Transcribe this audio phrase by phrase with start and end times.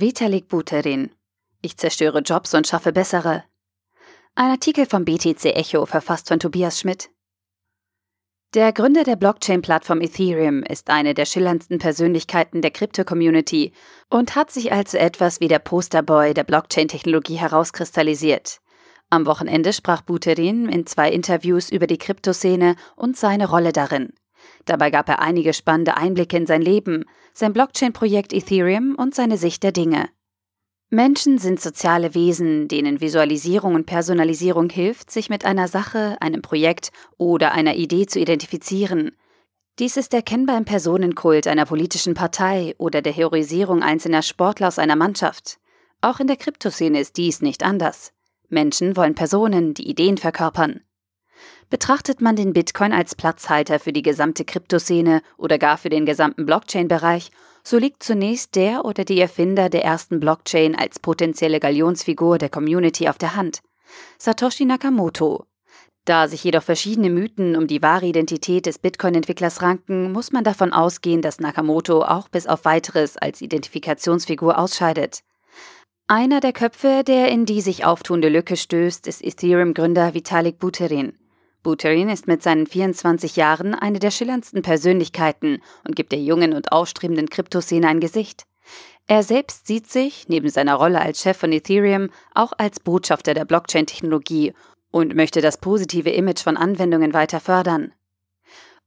[0.00, 1.10] Vitalik Buterin.
[1.60, 3.44] Ich zerstöre Jobs und schaffe bessere.
[4.34, 7.10] Ein Artikel vom BTC Echo, verfasst von Tobias Schmidt.
[8.54, 13.72] Der Gründer der Blockchain-Plattform Ethereum ist eine der schillerndsten Persönlichkeiten der Krypto-Community
[14.08, 18.60] und hat sich als etwas wie der Posterboy der Blockchain-Technologie herauskristallisiert.
[19.10, 24.12] Am Wochenende sprach Buterin in zwei Interviews über die Kryptoszene und seine Rolle darin.
[24.64, 29.62] Dabei gab er einige spannende Einblicke in sein Leben, sein Blockchain-Projekt Ethereum und seine Sicht
[29.62, 30.08] der Dinge.
[30.90, 36.92] Menschen sind soziale Wesen, denen Visualisierung und Personalisierung hilft, sich mit einer Sache, einem Projekt
[37.18, 39.12] oder einer Idee zu identifizieren.
[39.78, 44.96] Dies ist erkennbar im Personenkult einer politischen Partei oder der Heroisierung einzelner Sportler aus einer
[44.96, 45.58] Mannschaft.
[46.00, 48.12] Auch in der Kryptoszene ist dies nicht anders.
[48.48, 50.80] Menschen wollen Personen, die Ideen verkörpern.
[51.70, 56.46] Betrachtet man den Bitcoin als Platzhalter für die gesamte Kryptoszene oder gar für den gesamten
[56.46, 57.30] Blockchain-Bereich,
[57.62, 63.08] so liegt zunächst der oder die Erfinder der ersten Blockchain als potenzielle Galionsfigur der Community
[63.08, 63.60] auf der Hand,
[64.16, 65.44] Satoshi Nakamoto.
[66.06, 70.72] Da sich jedoch verschiedene Mythen um die wahre Identität des Bitcoin-Entwicklers ranken, muss man davon
[70.72, 75.20] ausgehen, dass Nakamoto auch bis auf weiteres als Identifikationsfigur ausscheidet.
[76.06, 81.12] Einer der Köpfe, der in die sich auftuende Lücke stößt, ist Ethereum-Gründer Vitalik Buterin.
[81.62, 86.72] Buterin ist mit seinen 24 Jahren eine der schillerndsten Persönlichkeiten und gibt der jungen und
[86.72, 88.44] aufstrebenden Kryptoszene ein Gesicht.
[89.06, 93.44] Er selbst sieht sich, neben seiner Rolle als Chef von Ethereum, auch als Botschafter der
[93.44, 94.52] Blockchain-Technologie
[94.90, 97.92] und möchte das positive Image von Anwendungen weiter fördern.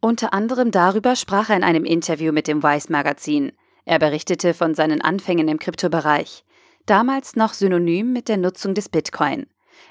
[0.00, 3.52] Unter anderem darüber sprach er in einem Interview mit dem Vice Magazin.
[3.84, 6.44] Er berichtete von seinen Anfängen im Kryptobereich,
[6.86, 9.46] damals noch synonym mit der Nutzung des Bitcoin.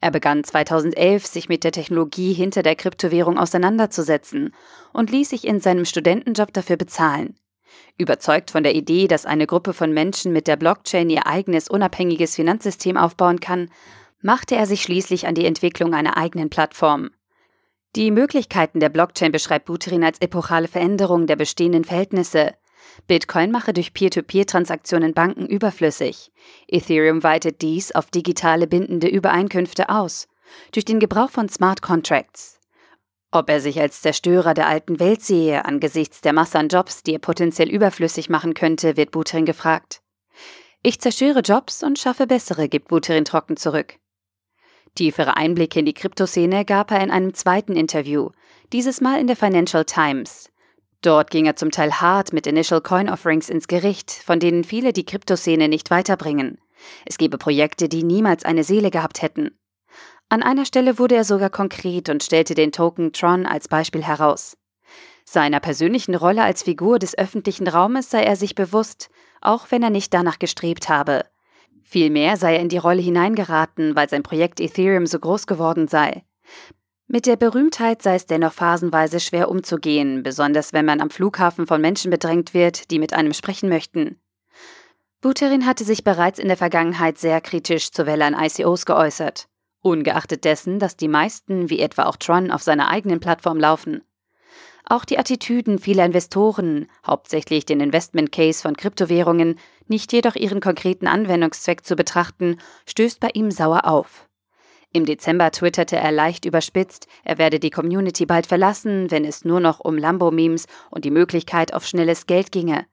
[0.00, 4.54] Er begann 2011, sich mit der Technologie hinter der Kryptowährung auseinanderzusetzen
[4.92, 7.36] und ließ sich in seinem Studentenjob dafür bezahlen.
[7.96, 12.34] Überzeugt von der Idee, dass eine Gruppe von Menschen mit der Blockchain ihr eigenes unabhängiges
[12.34, 13.70] Finanzsystem aufbauen kann,
[14.20, 17.10] machte er sich schließlich an die Entwicklung einer eigenen Plattform.
[17.94, 22.54] Die Möglichkeiten der Blockchain beschreibt Buterin als epochale Veränderung der bestehenden Verhältnisse.
[23.06, 26.32] Bitcoin mache durch Peer-to-Peer-Transaktionen Banken überflüssig.
[26.68, 30.28] Ethereum weitet dies auf digitale bindende Übereinkünfte aus,
[30.72, 32.60] durch den Gebrauch von Smart Contracts.
[33.30, 37.14] Ob er sich als Zerstörer der alten Welt sehe, angesichts der Masse an Jobs, die
[37.14, 40.02] er potenziell überflüssig machen könnte, wird Buterin gefragt.
[40.82, 43.96] Ich zerstöre Jobs und schaffe bessere, gibt Buterin trocken zurück.
[44.94, 48.30] Tiefere Einblicke in die Kryptoszene gab er in einem zweiten Interview,
[48.72, 50.50] dieses Mal in der Financial Times.
[51.04, 54.94] Dort ging er zum Teil hart mit Initial Coin Offerings ins Gericht, von denen viele
[54.94, 56.56] die Kryptoszene nicht weiterbringen.
[57.04, 59.50] Es gebe Projekte, die niemals eine Seele gehabt hätten.
[60.30, 64.56] An einer Stelle wurde er sogar konkret und stellte den Token Tron als Beispiel heraus.
[65.26, 69.10] Seiner persönlichen Rolle als Figur des öffentlichen Raumes sei er sich bewusst,
[69.42, 71.26] auch wenn er nicht danach gestrebt habe.
[71.82, 76.24] Vielmehr sei er in die Rolle hineingeraten, weil sein Projekt Ethereum so groß geworden sei.
[77.14, 81.80] Mit der Berühmtheit sei es dennoch phasenweise schwer umzugehen, besonders wenn man am Flughafen von
[81.80, 84.18] Menschen bedrängt wird, die mit einem sprechen möchten.
[85.20, 89.46] Buterin hatte sich bereits in der Vergangenheit sehr kritisch zur Welle an ICOs geäußert,
[89.80, 94.02] ungeachtet dessen, dass die meisten, wie etwa auch Tron, auf seiner eigenen Plattform laufen.
[94.84, 101.06] Auch die Attitüden vieler Investoren, hauptsächlich den Investment Case von Kryptowährungen, nicht jedoch ihren konkreten
[101.06, 102.58] Anwendungszweck zu betrachten,
[102.88, 104.28] stößt bei ihm sauer auf.
[104.96, 109.58] Im Dezember twitterte er leicht überspitzt, er werde die Community bald verlassen, wenn es nur
[109.58, 112.86] noch um Lambo-Memes und die Möglichkeit auf schnelles Geld ginge.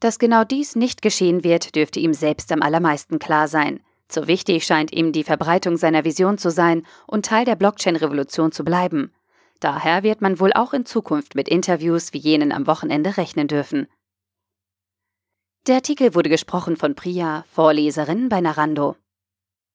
[0.00, 3.78] Dass genau dies nicht geschehen wird, dürfte ihm selbst am allermeisten klar sein.
[4.08, 8.64] Zu wichtig scheint ihm die Verbreitung seiner Vision zu sein und Teil der Blockchain-Revolution zu
[8.64, 9.12] bleiben.
[9.60, 13.86] Daher wird man wohl auch in Zukunft mit Interviews wie jenen am Wochenende rechnen dürfen.
[15.68, 18.96] Der Artikel wurde gesprochen von Priya, Vorleserin bei Narando.